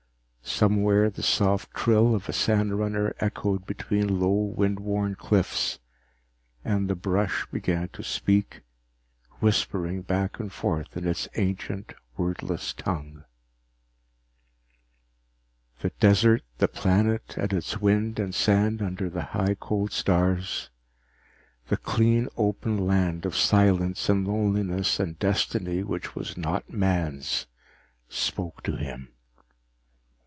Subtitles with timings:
[0.43, 5.79] Somewhere the soft trill of a sandrunner echoed between low wind worn cliffs,
[6.63, 8.61] and the brush began to speak,
[9.39, 13.23] whispering back and forth in its ancient wordless tongue.
[15.79, 20.69] The desert, the planet and its wind and sand under the high cold stars,
[21.69, 27.47] the clean open land of silence and loneliness and a destiny which was not man's,
[28.09, 29.07] spoke to him.